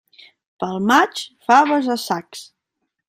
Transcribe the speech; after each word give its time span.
Pel 0.63 0.79
maig, 0.91 1.21
faves 1.51 1.91
a 1.97 1.99
sacs. 2.09 2.43